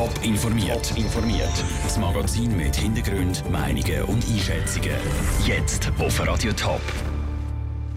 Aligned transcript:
Top 0.00 0.24
informiert. 0.24 0.96
informiert. 0.96 1.52
Das 1.82 1.98
Magazin 1.98 2.56
mit 2.56 2.74
Hintergrund, 2.74 3.44
Meinungen 3.50 4.04
und 4.04 4.24
Einschätzungen. 4.30 4.96
Jetzt 5.44 5.92
auf 5.98 6.26
Radio 6.26 6.54
Top. 6.54 6.80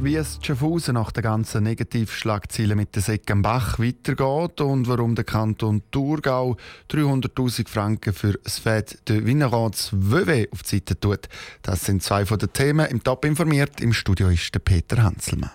Wie 0.01 0.17
es 0.17 0.37
Schaffhausen 0.41 0.95
nach 0.95 1.13
der 1.13 1.23
ganzen 1.23 1.63
Negativschlagziele 1.63 2.75
mit 2.75 2.93
der 2.95 3.03
Säck 3.03 3.31
am 3.31 3.41
Bach 3.41 3.79
weitergeht 3.79 4.59
und 4.59 4.89
warum 4.89 5.15
der 5.15 5.23
Kanton 5.23 5.81
Thurgau 5.91 6.57
300.000 6.91 7.69
Franken 7.69 8.11
für 8.11 8.33
das 8.33 8.59
Fed 8.59 9.07
de 9.07 9.25
Winnerrats 9.25 9.91
WW 9.93 10.49
auf 10.51 10.61
die 10.63 10.79
Seite 10.79 10.99
tut. 10.99 11.29
Das 11.61 11.85
sind 11.85 12.03
zwei 12.03 12.25
von 12.25 12.37
den 12.37 12.51
Themen 12.51 12.85
im 12.87 13.01
Top 13.01 13.23
informiert. 13.23 13.79
Im 13.79 13.93
Studio 13.93 14.27
ist 14.27 14.53
der 14.53 14.59
Peter 14.59 15.01
Hanselmann. 15.01 15.51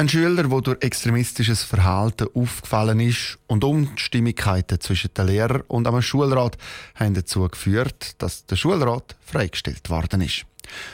Ein 0.00 0.08
Schüler, 0.08 0.44
der 0.44 0.60
durch 0.62 0.82
extremistisches 0.82 1.62
Verhalten 1.62 2.28
aufgefallen 2.32 3.00
ist 3.00 3.38
und 3.48 3.64
Unstimmigkeiten 3.64 4.80
zwischen 4.80 5.12
den 5.12 5.26
Lehrern 5.26 5.60
und 5.68 5.86
einem 5.86 6.00
Schulrat 6.00 6.56
haben 6.94 7.12
dazu 7.12 7.46
geführt, 7.46 8.14
dass 8.16 8.46
der 8.46 8.56
Schulrat 8.56 9.14
freigestellt 9.20 9.90
worden 9.90 10.22
ist. 10.22 10.46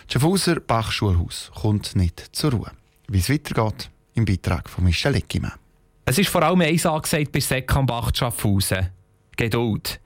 Schaffhauser 0.09 0.59
Bachschulhaus 0.59 1.52
kommt 1.55 1.95
nicht 1.95 2.30
zur 2.33 2.50
Ruhe. 2.50 2.73
Wie 3.06 3.20
es 3.20 3.30
weitergeht, 3.30 3.91
im 4.14 4.24
Beitrag 4.24 4.69
von 4.69 4.83
Michel 4.83 5.14
Eckimann. 5.14 5.52
Es 6.05 6.19
ist 6.19 6.28
vor 6.28 6.42
allem 6.42 6.62
eins 6.62 6.84
angesagt 6.84 7.30
bei 7.30 7.38
Seckambach 7.38 8.11
Schaffhausen. 8.12 8.88
Geduld. 9.36 10.00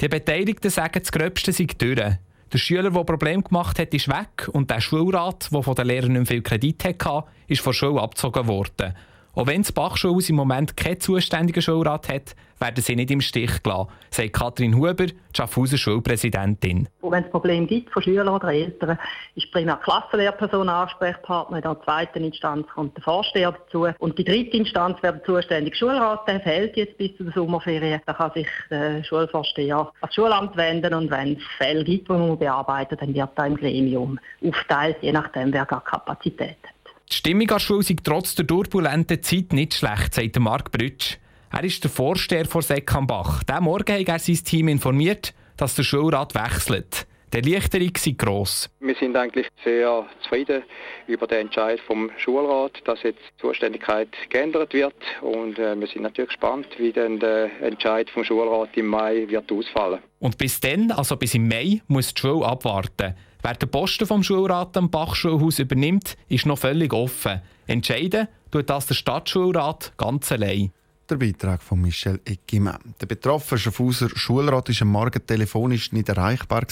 Die 0.00 0.08
Beteiligten 0.08 0.70
sagen, 0.72 0.98
das 1.00 1.12
Gröbste 1.12 1.52
sei 1.52 1.68
durch. 1.78 2.16
Der 2.52 2.58
Schüler, 2.58 2.90
der 2.90 3.04
Probleme 3.04 3.42
gemacht 3.42 3.78
hat, 3.78 3.94
ist 3.94 4.08
weg 4.08 4.48
und 4.52 4.70
der 4.70 4.80
Schulrat, 4.80 5.48
der 5.52 5.62
von 5.62 5.74
den 5.74 5.86
Lehrern 5.86 6.12
nicht 6.12 6.28
viel 6.28 6.42
Kredit 6.42 6.84
hatte, 6.84 7.24
ist 7.46 7.60
von 7.60 7.70
der 7.72 7.76
Schule 7.76 8.00
abgezogen 8.00 8.48
worden. 8.48 8.94
Auch 9.34 9.46
wenn 9.46 9.62
das 9.62 9.72
Bachschulhaus 9.72 10.28
im 10.28 10.36
Moment 10.36 10.76
keinen 10.76 11.00
zuständigen 11.00 11.62
Schulrat 11.62 12.08
hat, 12.08 12.34
werden 12.60 12.82
sie 12.82 12.96
nicht 12.96 13.10
im 13.10 13.20
Stich 13.20 13.62
gelassen, 13.62 13.88
sagt 14.10 14.32
Katrin 14.34 14.76
Huber, 14.76 15.06
die 15.06 15.14
Schaffhauser 15.34 15.78
Schulpräsidentin. 15.78 16.88
wenn 17.00 17.24
es 17.24 17.30
Probleme 17.30 17.66
gibt 17.66 17.90
von 17.90 18.02
Schülern 18.02 18.28
oder 18.28 18.48
Eltern, 18.48 18.98
ist 19.34 19.50
primär 19.50 19.76
die 19.76 19.84
Klassenlehrperson 19.84 20.68
Ansprechpartner. 20.68 21.56
In 21.58 21.62
der 21.62 21.80
zweiten 21.82 22.24
Instanz 22.24 22.66
kommt 22.74 22.96
der 22.96 23.04
Vorsteher 23.04 23.52
dazu. 23.52 23.86
Und 23.98 24.18
die 24.18 24.24
dritte 24.24 24.56
Instanz 24.56 25.02
wäre 25.02 25.14
der 25.14 25.24
zuständige 25.24 25.76
Schulrat. 25.76 26.28
Der 26.28 26.40
fehlt 26.40 26.76
jetzt 26.76 26.98
bis 26.98 27.16
zu 27.16 27.24
der 27.24 27.32
Sommerferien. 27.32 28.00
Da 28.04 28.12
kann 28.12 28.32
sich 28.34 28.48
der 28.68 29.02
Schulvorsteher 29.04 29.78
an 29.78 29.88
das 30.02 30.14
Schulamt 30.14 30.56
wenden 30.56 30.92
und 30.92 31.10
wenn 31.10 31.36
es 31.36 31.42
Fälle 31.56 31.84
gibt, 31.84 32.08
die 32.08 32.12
man 32.12 32.38
bearbeiten 32.38 32.96
dann 33.00 33.14
wird 33.14 33.30
da 33.36 33.46
im 33.46 33.56
Gremium 33.56 34.18
aufteilt, 34.44 34.96
je 35.00 35.12
nachdem, 35.12 35.52
wer 35.52 35.64
gar 35.64 35.82
Kapazität 35.82 36.58
hat. 36.62 36.79
Die 37.12 37.16
Stimmung 37.16 37.42
an 37.50 37.56
der 37.56 37.58
Schule 37.58 37.82
sei 37.82 37.96
trotz 38.04 38.36
der 38.36 38.46
turbulenten 38.46 39.20
Zeit 39.20 39.52
nicht 39.52 39.74
schlecht, 39.74 40.14
sagt 40.14 40.38
Marc 40.38 40.70
Brütsch. 40.70 41.16
Er 41.50 41.64
ist 41.64 41.82
der 41.82 41.90
Vorsteher 41.90 42.44
von 42.44 42.62
Seckambach. 42.62 43.42
Diesen 43.42 43.64
Morgen 43.64 43.98
hat 43.98 44.08
er 44.08 44.18
sein 44.20 44.36
Team 44.36 44.68
informiert, 44.68 45.34
dass 45.56 45.74
der 45.74 45.82
Schulrat 45.82 46.36
wechselt. 46.36 47.08
Der 47.32 47.44
Erleichterung 47.44 47.90
sei 47.96 48.14
gross. 48.16 48.70
Wir 48.78 48.94
sind 48.94 49.16
eigentlich 49.16 49.48
sehr 49.64 50.06
zufrieden 50.22 50.62
über 51.08 51.26
den 51.26 51.46
Entscheid 51.46 51.80
vom 51.80 52.12
Schulrat, 52.16 52.80
dass 52.84 53.02
jetzt 53.02 53.18
die 53.18 53.40
Zuständigkeit 53.40 54.08
geändert 54.28 54.72
wird. 54.72 54.94
Und 55.20 55.58
äh, 55.58 55.78
wir 55.78 55.88
sind 55.88 56.02
natürlich 56.02 56.30
gespannt, 56.30 56.68
wie 56.78 56.92
dann 56.92 57.18
der 57.18 57.50
Entscheid 57.60 58.08
vom 58.10 58.22
Schulrat 58.22 58.76
im 58.76 58.86
Mai 58.86 59.26
wird 59.28 59.50
ausfallen. 59.50 59.98
Und 60.20 60.38
bis 60.38 60.60
dann, 60.60 60.92
also 60.92 61.16
bis 61.16 61.34
im 61.34 61.48
Mai, 61.48 61.82
muss 61.88 62.14
die 62.14 62.20
Schule 62.20 62.46
abwarten. 62.46 63.14
Wer 63.42 63.54
den 63.54 63.70
Posten 63.70 64.06
vom 64.06 64.22
Schulrat 64.22 64.76
am 64.76 64.90
Bachschulhaus 64.90 65.58
übernimmt, 65.58 66.16
ist 66.28 66.46
noch 66.46 66.58
völlig 66.58 66.92
offen. 66.92 67.40
Entscheiden 67.66 68.28
tut 68.50 68.68
das 68.68 68.86
der 68.86 68.94
Stadtschulrat 68.94 69.92
ganz 69.96 70.30
allein. 70.32 70.72
Der 71.08 71.16
Beitrag 71.16 71.62
von 71.62 71.80
Michel 71.80 72.20
Eckimann. 72.24 72.94
Der 73.00 73.06
betroffene 73.06 73.58
Schaffhauser 73.58 74.10
Schulrat 74.14 74.68
ist 74.68 74.82
am 74.82 74.88
Morgen 74.88 75.26
telefonisch 75.26 75.90
nicht 75.90 76.08
erreichbar. 76.08 76.66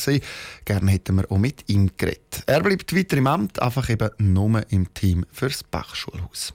Gerne 0.65 0.91
hätten 0.91 1.17
wir 1.17 1.31
auch 1.33 1.39
mit 1.39 1.69
ihm 1.69 1.91
geredet. 1.97 2.45
Er 2.47 2.63
bleibt 2.63 2.95
weiter 2.95 3.17
im 3.17 3.27
Amt, 3.27 3.61
einfach 3.61 3.89
eben 3.89 4.11
nur 4.19 4.63
im 4.71 4.93
Team 4.95 5.27
fürs 5.33 5.65
Bachschulhaus. 5.65 6.55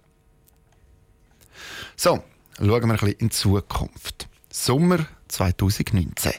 So, 1.97 2.23
schauen 2.57 2.67
wir 2.67 2.77
ein 2.77 2.89
bisschen 2.91 3.11
in 3.11 3.27
die 3.27 3.29
Zukunft. 3.29 4.29
Sommer 4.49 4.99
2019. 5.27 6.31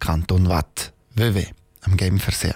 Kanton 0.00 0.48
Watt, 0.48 0.92
WW 1.14 1.46
am 1.82 1.96
Genfersee. 1.96 2.54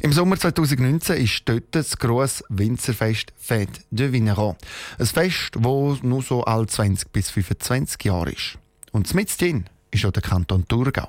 Im 0.00 0.12
Sommer 0.12 0.38
2019 0.38 1.16
ist 1.16 1.42
dort 1.46 1.64
das 1.72 1.96
grosse 1.98 2.44
Winzerfest 2.48 3.32
Fête 3.38 3.80
de 3.90 4.12
Vigneron. 4.12 4.56
Ein 4.98 5.06
Fest, 5.06 5.50
das 5.54 6.02
nur 6.02 6.22
so 6.22 6.44
alle 6.44 6.66
20 6.66 7.10
bis 7.12 7.30
25 7.30 8.04
Jahre 8.04 8.32
ist. 8.32 8.58
Und 8.92 9.12
mit 9.14 9.40
drin 9.40 9.64
ist 9.90 10.04
auch 10.04 10.12
der 10.12 10.22
Kanton 10.22 10.66
Thurgau. 10.68 11.08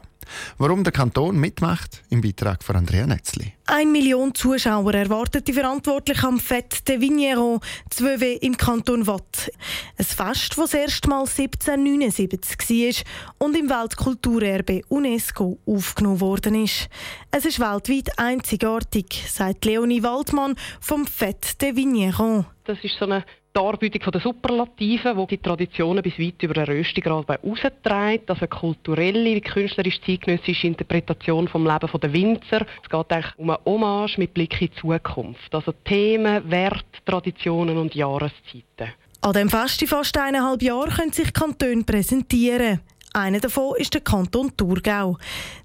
Warum 0.58 0.84
der 0.84 0.94
Kanton 0.94 1.38
mitmacht, 1.38 2.04
im 2.10 2.22
Beitrag 2.22 2.64
von 2.64 2.76
Andrea 2.76 3.06
Netzli. 3.06 3.54
Ein 3.66 3.92
Million 3.92 4.34
Zuschauer 4.34 4.94
erwartet 4.96 5.48
die 5.48 5.54
Verantwortlichen 5.54 6.26
am 6.26 6.40
Fête 6.40 6.84
de 6.88 7.00
Vigneron 7.00 7.60
2W 7.92 8.40
im 8.42 8.58
Kanton 8.58 9.06
Watt. 9.06 9.52
Ein 9.98 10.06
Fest, 10.06 10.56
das 10.58 10.74
erstmals 10.74 11.38
1779 11.38 13.06
war 13.38 13.48
und 13.48 13.56
im 13.56 13.70
Weltkulturerbe 13.70 14.82
UNESCO 14.90 15.60
aufgenommen 15.68 16.20
worden 16.20 16.64
ist. 16.64 16.90
Es 17.30 17.46
ist 17.46 17.60
weltweit 17.60 18.18
einzigartig, 18.18 19.24
sagt 19.28 19.66
Leonie 19.66 20.02
Waldmann 20.02 20.56
vom 20.82 21.06
Fête 21.06 21.58
de 21.62 21.76
Vigneron. 21.76 22.46
Das 22.66 22.78
ist 22.84 22.98
so 22.98 23.06
eine 23.06 23.24
Darbietung 23.54 24.12
der 24.12 24.22
Superlativen, 24.22 25.18
die 25.18 25.28
die 25.28 25.38
Traditionen 25.38 26.04
bis 26.04 26.20
weit 26.20 26.42
über 26.44 26.54
den 26.54 26.66
Röstigrad 26.66 27.28
herausträgt. 27.28 28.30
Also 28.30 28.42
eine 28.42 28.48
kulturelle, 28.48 29.36
wie 29.36 29.42
künstlerisch 29.42 30.00
zeitgenössische 30.02 30.68
Interpretation 30.68 31.48
vom 31.48 31.66
Leben 31.66 32.00
der 32.00 32.14
Winzer. 32.14 32.66
Es 32.84 32.90
geht 32.90 33.12
eigentlich 33.12 33.38
um 33.38 33.50
eine 33.50 33.60
Hommage 33.66 34.18
mit 34.18 34.34
Blick 34.34 34.62
in 34.62 34.68
die 34.68 34.74
Zukunft. 34.76 35.54
Also 35.54 35.74
Themen, 35.84 36.50
Werte, 36.50 36.86
Traditionen 37.06 37.78
und 37.78 37.96
Jahreszeiten. 37.96 38.94
An 39.22 39.34
dem 39.34 39.50
Fest 39.50 39.82
in 39.82 39.88
fast 39.88 40.18
eineinhalb 40.18 40.62
Jahren 40.62 40.92
können 40.92 41.12
sich 41.12 41.34
Kantone 41.34 41.84
präsentieren. 41.84 42.80
Einer 43.20 43.42
davon 43.42 43.76
ist 43.76 43.94
der 43.94 44.00
Kanton 44.00 44.56
Thurgau. 44.56 45.18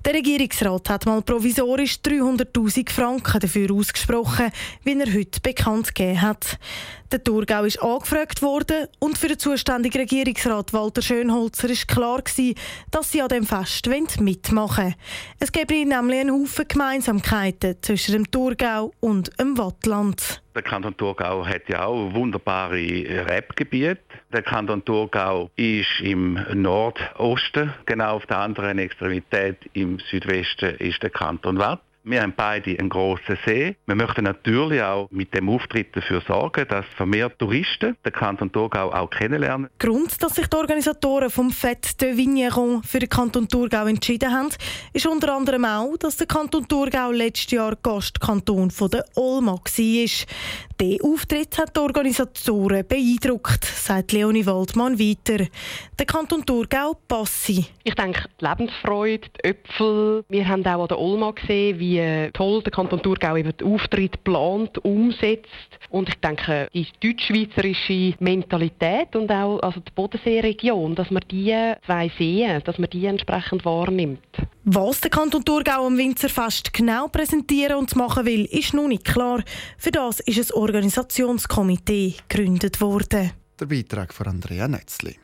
Der 0.05 0.15
Regierungsrat 0.15 0.91
hat 0.91 1.07
mal 1.07 1.23
provisorisch 1.23 2.01
300.000 2.05 2.91
Franken 2.91 3.39
dafür 3.39 3.73
ausgesprochen, 3.73 4.51
wie 4.83 4.99
er 4.99 5.15
heute 5.15 5.41
bekannt 5.41 5.95
gegeben 5.95 6.21
hat. 6.21 6.59
Der 7.13 7.23
Thurgau 7.23 7.63
ist 7.63 7.81
angefragt 7.81 8.43
worden 8.43 8.89
und 8.99 9.17
für 9.17 9.29
den 9.29 9.39
zuständigen 9.39 10.01
Regierungsrat 10.01 10.73
Walter 10.73 11.01
Schönholzer 11.01 11.71
ist 11.71 11.87
klar 11.87 12.23
gewesen, 12.23 12.57
dass 12.91 13.13
sie 13.13 13.23
an 13.23 13.29
dem 13.29 13.47
Fest 13.47 13.87
mitmachen 14.19 14.85
wollen. 14.85 14.95
Es 15.39 15.53
gäbe 15.53 15.87
nämlich 15.87 16.21
einen 16.21 16.33
Haufen 16.33 16.67
Gemeinsamkeiten 16.67 17.77
zwischen 17.83 18.15
dem 18.15 18.31
Thurgau 18.33 18.93
und 18.99 19.31
dem 19.39 19.57
Wattland. 19.57 20.44
Der 20.55 20.63
Kanton 20.63 20.97
Thurgau 20.97 21.45
hat 21.45 21.69
ja 21.69 21.85
auch 21.85 22.15
wunderbare 22.15 22.77
Rebgebiete. 22.77 23.99
Der 24.33 24.43
Kanton 24.43 24.85
Thurgau 24.85 25.51
ist 25.57 26.01
im 26.01 26.39
Nordosten, 26.53 27.75
genau 27.87 28.17
auf 28.17 28.27
der 28.27 28.39
anderen 28.39 28.79
Extremität 28.79 29.59
im 29.73 29.99
Südwesten 29.99 30.77
ist 30.77 31.03
der 31.03 31.11
Kanton 31.11 31.59
Watt. 31.59 31.81
Wir 32.07 32.21
haben 32.21 32.35
beide 32.37 32.79
einen 32.79 32.91
grossen 32.91 33.39
See. 33.47 33.77
Wir 33.87 33.95
möchten 33.95 34.25
natürlich 34.25 34.83
auch 34.83 35.11
mit 35.11 35.33
dem 35.33 35.49
Auftritt 35.49 35.97
dafür 35.97 36.21
sorgen, 36.21 36.69
dass 36.69 36.85
vermehrt 36.99 37.39
Touristen 37.39 37.97
den 38.05 38.13
Kanton 38.13 38.53
Thurgau 38.53 38.93
auch 38.93 39.09
kennenlernen. 39.09 39.71
Grund, 39.79 40.23
dass 40.23 40.35
sich 40.35 40.47
die 40.47 40.55
Organisatoren 40.55 41.31
vom 41.31 41.49
Fête 41.49 41.97
de 41.99 42.15
Vigneron 42.15 42.83
für 42.83 42.99
den 42.99 43.09
Kanton 43.09 43.49
Thurgau 43.49 43.87
entschieden 43.87 44.31
haben, 44.31 44.51
ist 44.93 45.07
unter 45.07 45.35
anderem 45.35 45.65
auch, 45.65 45.97
dass 45.97 46.19
der 46.19 46.27
Kanton 46.27 46.69
Thurgau 46.69 47.11
letztes 47.11 47.53
Jahr 47.53 47.75
Gastkanton 47.83 48.71
von 48.71 48.91
der 48.91 49.07
Olma 49.15 49.53
war. 49.53 50.27
Der 50.81 50.99
Auftritt 51.05 51.57
hat 51.57 51.77
die 51.77 51.81
Organisatoren 51.81 52.85
beeindruckt, 52.85 53.65
sagt 53.65 54.11
Leonie 54.11 54.45
Waldmann 54.45 54.99
weiter. 54.99 55.47
Der 55.97 56.07
Kanton 56.07 56.45
Thurgau 56.45 56.97
passe. 57.07 57.67
Ich 57.85 57.95
denke, 57.95 58.25
die 58.41 58.45
Lebensfreude, 58.45 59.29
die 59.37 59.45
Äpfel. 59.51 60.25
Wir 60.29 60.49
haben 60.49 60.67
auch 60.67 60.83
an 60.83 60.89
der 60.89 60.99
Olma 60.99 61.31
gesehen, 61.31 61.79
wie 61.79 62.31
toll 62.33 62.61
der 62.65 62.73
Kanton 62.73 63.01
Thurgau 63.01 63.37
eben 63.37 63.57
den 63.57 63.73
Auftritt 63.73 64.25
plant, 64.25 64.85
umsetzt. 64.85 65.49
Und 65.91 66.09
ich 66.09 66.17
denke, 66.17 66.69
die 66.75 66.89
deutsch-schweizerische 67.01 68.15
Mentalität 68.19 69.15
und 69.15 69.31
auch 69.31 69.61
also 69.61 69.79
die 69.79 69.93
Bodenseeregion, 69.93 70.97
dass 70.97 71.09
man 71.13 71.23
die 71.31 71.55
zwei 71.87 72.11
sehen, 72.19 72.61
dass 72.65 72.79
man 72.79 72.91
die 72.91 73.07
entsprechend 73.07 73.65
wahrnimmt. 73.65 74.19
Was 74.67 75.03
der 75.03 75.11
Kanton 75.11 75.45
Thurgau 75.45 75.87
am 75.87 75.99
Winzerfest 75.99 76.73
genau 76.73 77.07
präsentieren 77.09 77.77
und 77.77 77.95
machen 77.97 78.25
will, 78.25 78.47
ist 78.47 78.73
noch 78.73 78.89
nicht 78.89 79.05
klar. 79.05 79.43
Für 79.77 79.91
das 79.91 80.21
ist 80.21 80.39
ein 80.39 80.64
Organisationskomitee 80.65 82.15
gegründet 82.27 82.81
worden. 82.81 83.33
Der 83.61 83.67
Beitrag 83.67 84.15
von 84.15 84.29
Andrea 84.29 84.67
Netzli. 84.67 85.15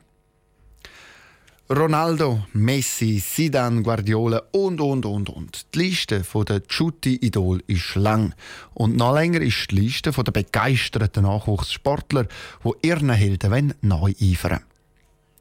Ronaldo, 1.70 2.42
Messi, 2.52 3.22
Zidane, 3.24 3.82
Guardiola 3.82 4.42
und, 4.52 4.80
und, 4.80 5.06
und, 5.06 5.30
und. 5.30 5.74
Die 5.74 5.78
Liste 5.78 6.22
der 6.46 6.62
Chutti-Idol 6.66 7.62
ist 7.68 7.94
lang. 7.94 8.34
Und 8.74 8.96
noch 8.96 9.14
länger 9.14 9.40
ist 9.40 9.70
die 9.70 9.76
Liste 9.76 10.10
der 10.10 10.32
begeisterten 10.32 11.22
Nachwuchssportler, 11.22 12.26
die 12.64 12.88
ihren 12.88 13.10
Helden 13.10 13.72
neu 13.80 14.12
eifern 14.20 14.64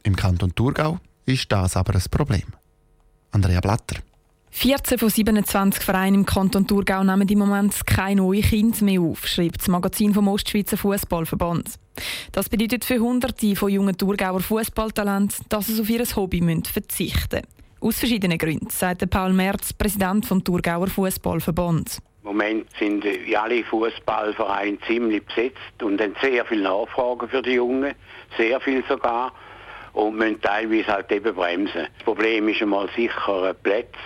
Im 0.03 0.15
Kanton 0.15 0.55
Thurgau 0.55 0.99
ist 1.25 1.51
das 1.51 1.75
aber 1.75 1.95
ein 1.95 2.03
Problem. 2.09 2.53
Andrea 3.31 3.59
Blatter. 3.59 3.97
14 4.51 4.97
von 4.97 5.09
27 5.09 5.83
Vereinen 5.83 6.15
im 6.15 6.25
Kanton 6.25 6.67
Thurgau 6.67 7.03
nehmen 7.03 7.27
im 7.27 7.39
Moment 7.39 7.85
keine 7.85 8.21
neuen 8.21 8.41
Kinder 8.41 8.83
mehr 8.83 8.99
auf, 9.01 9.25
schreibt 9.27 9.59
das 9.61 9.67
Magazin 9.67 10.13
vom 10.13 10.27
Ostschweizer 10.27 10.75
Fußballverband. 10.75 11.75
Das 12.31 12.49
bedeutet 12.49 12.83
für 12.83 12.99
Hunderte 12.99 13.55
von 13.55 13.69
jungen 13.69 13.97
Thurgauer 13.97 14.39
Fußballtalenten, 14.39 15.45
dass 15.49 15.67
sie 15.67 15.79
auf 15.79 15.89
ihr 15.89 16.03
Hobby 16.15 16.41
verzichten 16.63 17.41
müssen. 17.41 17.59
Aus 17.81 17.99
verschiedenen 17.99 18.37
Gründen, 18.37 18.69
sagt 18.69 19.09
Paul 19.09 19.33
Merz, 19.33 19.71
Präsident 19.71 20.25
vom 20.25 20.43
Thurgauer 20.43 20.87
Fußballverband. 20.87 21.99
Im 22.23 22.27
Moment 22.27 22.67
sind 22.77 23.05
alle 23.37 23.63
Fußballvereine 23.63 24.77
ziemlich 24.87 25.25
besetzt 25.25 25.81
und 25.81 26.01
haben 26.01 26.15
sehr 26.21 26.43
viele 26.45 26.63
Nachfragen 26.63 27.29
für 27.29 27.41
die 27.41 27.53
Jungen, 27.53 27.93
sehr 28.37 28.59
viel 28.59 28.83
sogar, 28.89 29.31
und 29.93 30.17
müssen 30.17 30.41
teilweise 30.41 30.87
halt 30.87 31.11
eben 31.11 31.33
bremsen. 31.33 31.87
Das 31.95 32.03
Problem 32.03 32.47
ist 32.49 32.61
einmal 32.61 32.89
sicher 32.95 33.53
Plätze, 33.53 33.97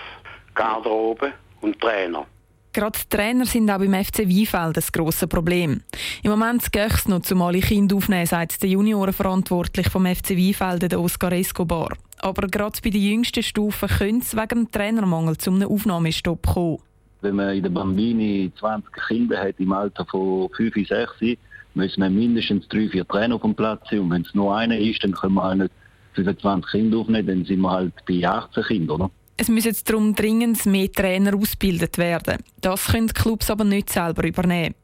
Garderobe 0.54 1.34
und 1.62 1.80
Trainer. 1.80 2.26
Gerade 2.74 2.98
die 2.98 3.16
Trainer 3.16 3.46
sind 3.46 3.70
auch 3.70 3.78
beim 3.78 3.94
FC 3.94 4.20
Weinfeld 4.28 4.78
ein 4.78 4.84
grosses 4.92 5.30
Problem. 5.30 5.82
Im 6.24 6.32
Moment 6.32 6.72
geht 6.72 6.92
es 6.92 7.08
noch, 7.08 7.22
um 7.30 7.42
alle 7.44 7.60
Kinder 7.60 7.96
aufnehmen, 7.96 8.26
sagt 8.26 8.64
der 8.64 8.70
Juniorenverantwortliche 8.72 9.92
vom 9.92 10.08
FC 10.08 10.32
Weinfeld, 10.32 10.92
der 10.92 11.00
Oscar 11.00 11.32
Escobar. 11.34 11.90
Aber 12.18 12.48
gerade 12.48 12.80
bei 12.84 12.90
den 12.90 13.02
jüngsten 13.02 13.44
Stufen 13.44 13.88
könnte 13.90 14.26
es 14.26 14.36
wegen 14.36 14.66
dem 14.66 14.72
Trainermangel 14.72 15.38
zu 15.38 15.52
einem 15.52 15.70
Aufnahmestopp 15.70 16.48
kommen. 16.48 16.80
Wenn 17.22 17.36
man 17.36 17.56
in 17.56 17.62
der 17.62 17.70
Bambini 17.70 18.52
20 18.58 18.92
Kinder 19.08 19.40
hat 19.40 19.56
im 19.60 19.72
Alter 19.72 20.06
von 20.06 20.50
5 20.56 20.74
bis 20.74 20.88
6, 20.88 21.38
müssen 21.76 22.02
wir 22.02 22.10
mindestens 22.10 22.68
drei, 22.70 22.90
vier 22.90 23.08
Trainer 23.08 23.36
auf 23.36 23.42
dem 23.42 23.54
Platz 23.54 23.88
sein. 23.90 24.00
Und 24.00 24.10
wenn 24.10 24.24
es 24.24 24.34
nur 24.34 24.56
einer 24.56 24.78
ist, 24.78 25.04
dann 25.04 25.12
können 25.12 25.36
wir 25.36 25.46
auch 25.46 25.54
nicht 25.54 25.72
25 26.16 26.72
Kinder 26.72 26.98
aufnehmen, 26.98 27.28
dann 27.28 27.46
sind 27.46 27.62
wir 27.62 27.72
halt 27.72 27.94
bei 28.08 28.28
18 28.28 28.64
Kindern. 28.64 29.02
Oder? 29.02 29.12
Es 29.36 29.48
müssen 29.48 29.70
jetzt 29.70 29.90
darum 29.90 30.14
dringend 30.14 30.64
mehr 30.68 30.92
Trainer 30.92 31.36
ausgebildet 31.36 31.98
werden. 31.98 32.38
Das 32.62 32.92
können 32.92 33.08
die 33.08 33.14
Clubs 33.14 33.50
aber 33.50 33.64
nicht 33.64 33.90
selber 33.90 34.24
übernehmen. 34.26 34.76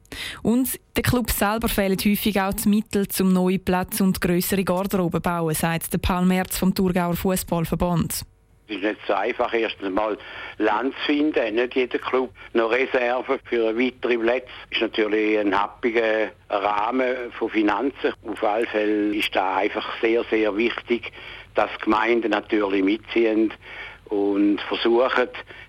Und 0.41 0.79
den 0.97 1.03
Clubs 1.03 1.37
selber 1.37 1.67
fehlen 1.67 1.97
häufig 2.03 2.41
auch 2.41 2.53
die 2.53 2.67
Mittel, 2.67 3.07
um 3.19 3.31
neue 3.31 3.59
Plätze 3.59 4.03
und 4.03 4.19
größere 4.19 4.63
Garderoben 4.63 5.21
zu 5.23 5.29
bauen, 5.29 5.53
sagt 5.53 5.93
der 5.93 5.99
Paul 5.99 6.25
Merz 6.25 6.57
vom 6.57 6.73
Thurgauer 6.73 7.15
Fußballverband. 7.15 8.23
Es 8.67 8.75
ist 8.75 8.83
nicht 8.83 8.99
so 9.07 9.13
einfach, 9.13 9.53
erst 9.53 9.83
einmal 9.83 10.17
Land 10.57 10.93
zu 10.99 11.13
finden. 11.13 11.55
Nicht 11.55 11.75
jeder 11.75 11.99
Club 11.99 12.31
noch 12.53 12.71
Reserven 12.71 13.39
für 13.45 13.77
weitere 13.77 14.17
Plätze. 14.17 14.47
Das 14.69 14.77
ist 14.77 14.81
natürlich 14.81 15.39
ein 15.39 15.59
happiger 15.59 16.29
Rahmen 16.49 17.31
von 17.37 17.49
Finanzen. 17.49 18.13
Auf 18.27 18.43
alle 18.43 18.65
Fälle 18.67 19.15
ist 19.15 19.35
da 19.35 19.57
einfach 19.57 19.87
sehr, 20.01 20.23
sehr 20.29 20.55
wichtig, 20.57 21.11
dass 21.55 21.69
Gemeinden 21.81 22.31
natürlich 22.31 22.83
mitziehen 22.83 23.51
und 24.09 24.59
versuchen, 24.67 25.27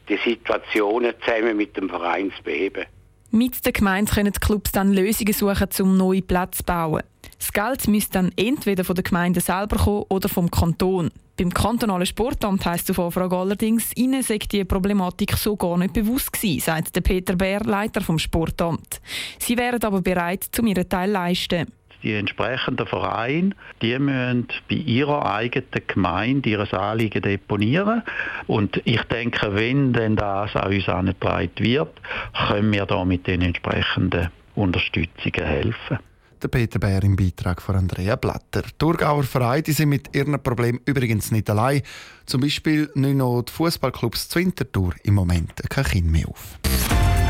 die 0.09 0.19
Situationen 0.25 1.15
zusammen 1.25 1.57
mit 1.57 1.77
dem 1.77 1.89
Verein 1.89 2.33
zu 2.37 2.43
beheben. 2.43 2.87
Mit 3.33 3.65
der 3.65 3.73
Gemeinde 3.73 4.13
können 4.13 4.33
die 4.33 4.41
Clubs 4.41 4.73
dann 4.73 4.93
Lösungen 4.93 5.33
suchen, 5.33 5.69
um 5.81 5.97
neue 5.97 6.23
Plätze 6.23 6.59
zu 6.59 6.65
bauen. 6.65 7.03
Das 7.39 7.53
Geld 7.53 7.87
müsste 7.89 8.15
dann 8.15 8.33
entweder 8.37 8.85
von 8.85 8.97
der 8.97 9.05
Gemeinde 9.05 9.41
selber 9.41 9.77
kommen 9.77 10.05
oder 10.09 10.29
vom 10.29 10.51
Kanton. 10.51 11.11
Beim 11.39 11.55
kantonalen 11.55 12.05
Sportamt 12.05 12.67
heisst 12.67 12.89
die 12.89 12.95
Vorfrage 12.95 13.35
allerdings, 13.35 13.97
ihnen 13.97 14.23
sei 14.23 14.39
die 14.39 14.65
Problematik 14.65 15.37
so 15.37 15.57
gar 15.57 15.79
nicht 15.79 15.95
bewusst 15.95 16.33
gewesen, 16.33 16.61
sagt 16.61 16.95
der 16.95 17.01
Peter 17.01 17.37
Bär, 17.37 17.61
Leiter 17.61 18.03
vom 18.03 18.19
Sportamt. 18.19 19.01
Sie 19.39 19.57
wären 19.57 19.83
aber 19.83 20.03
bereit, 20.03 20.51
um 20.59 20.67
ihren 20.67 20.89
Teil 20.89 21.09
zu 21.09 21.13
leisten 21.15 21.80
die 22.03 22.15
entsprechenden 22.15 22.87
Vereine, 22.87 23.51
die 23.83 23.99
müssen 23.99 24.49
bei 24.69 24.77
ihrer 24.77 25.35
eigenen 25.35 25.87
Gemeinde 25.87 26.51
ihr 26.51 26.73
Anliegen 26.75 27.23
deponieren. 27.23 28.03
Und 28.47 28.81
ich 28.85 29.03
denke, 29.05 29.55
wenn 29.55 29.93
denn 29.93 30.17
das 30.17 30.55
an 30.57 30.73
uns 30.73 30.89
angetragen 30.89 31.51
wird, 31.59 32.01
können 32.49 32.73
wir 32.73 32.87
da 32.87 33.05
mit 33.05 33.27
den 33.27 33.43
entsprechenden 33.43 34.29
Unterstützungen 34.55 35.47
helfen. 35.47 35.99
Der 36.43 36.49
Peter 36.49 36.79
Bär 36.79 37.03
im 37.03 37.17
Beitrag 37.17 37.61
von 37.61 37.77
Andrea 37.77 38.17
Blatter. 38.17 38.63
Die 38.63 38.71
Thurgauer 38.79 39.25
Vereine 39.25 39.65
sind 39.67 39.91
mit 39.91 40.17
ihren 40.17 40.43
Problemen 40.43 40.81
übrigens 40.87 41.31
nicht 41.31 41.51
allein. 41.51 41.83
Zum 42.25 42.41
Beispiel 42.41 42.91
nicht 42.95 43.17
noch 43.17 43.43
die 43.43 43.53
Fußballclubs 43.53 44.31
Zwintertour 44.31 44.95
im 45.03 45.15
Moment 45.15 45.53
kein 45.69 45.85
Kind 45.85 46.11
mehr 46.11 46.29
auf. 46.29 46.59